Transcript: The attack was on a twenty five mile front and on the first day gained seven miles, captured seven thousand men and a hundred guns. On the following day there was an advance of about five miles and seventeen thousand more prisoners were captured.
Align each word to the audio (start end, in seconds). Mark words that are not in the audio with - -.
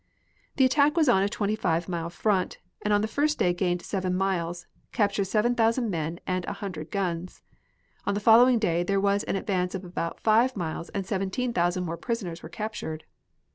The 0.55 0.65
attack 0.65 0.97
was 0.97 1.07
on 1.07 1.21
a 1.21 1.29
twenty 1.29 1.55
five 1.55 1.87
mile 1.87 2.09
front 2.09 2.57
and 2.81 2.91
on 2.91 3.01
the 3.01 3.07
first 3.07 3.37
day 3.37 3.53
gained 3.53 3.83
seven 3.83 4.15
miles, 4.17 4.65
captured 4.91 5.25
seven 5.25 5.53
thousand 5.53 5.91
men 5.91 6.19
and 6.25 6.43
a 6.45 6.53
hundred 6.53 6.89
guns. 6.89 7.43
On 8.07 8.15
the 8.15 8.19
following 8.19 8.57
day 8.57 8.81
there 8.81 8.99
was 8.99 9.23
an 9.25 9.35
advance 9.35 9.75
of 9.75 9.85
about 9.85 10.19
five 10.19 10.57
miles 10.57 10.89
and 10.89 11.05
seventeen 11.05 11.53
thousand 11.53 11.85
more 11.85 11.97
prisoners 11.97 12.41
were 12.41 12.49
captured. 12.49 13.03